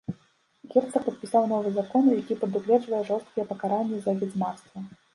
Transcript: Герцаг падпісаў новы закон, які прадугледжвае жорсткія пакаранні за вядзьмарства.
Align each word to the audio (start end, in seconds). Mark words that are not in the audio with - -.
Герцаг 0.71 1.03
падпісаў 1.09 1.45
новы 1.53 1.75
закон, 1.77 2.03
які 2.21 2.39
прадугледжвае 2.41 3.05
жорсткія 3.13 3.49
пакаранні 3.55 3.97
за 4.05 4.21
вядзьмарства. 4.21 4.77